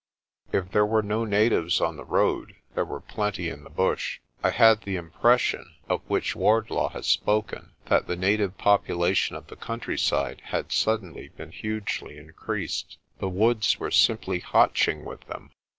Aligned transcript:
If 0.51 0.71
there 0.71 0.83
were 0.83 1.03
no 1.03 1.25
natives 1.25 1.79
on 1.79 1.95
the 1.95 2.03
road, 2.03 2.55
there 2.73 2.83
were 2.85 3.01
plenty 3.01 3.49
in 3.49 3.63
the 3.63 3.69
bush. 3.69 4.19
I 4.43 4.49
had 4.49 4.81
the 4.81 4.95
impression, 4.95 5.75
of 5.87 6.01
which 6.09 6.35
Wardlaw 6.35 6.89
had 6.89 7.05
spoken, 7.05 7.73
that 7.85 8.07
the 8.07 8.15
native 8.15 8.57
population 8.57 9.35
of 9.35 9.45
the 9.45 9.55
countryside 9.55 10.41
had 10.45 10.71
suddenly 10.71 11.27
been 11.29 11.51
hugely 11.51 12.17
increased. 12.17 12.97
The 13.19 13.29
woods 13.29 13.79
were 13.79 13.91
simply 13.91 14.39
hatching 14.39 15.05
with 15.05 15.21
them. 15.27 15.51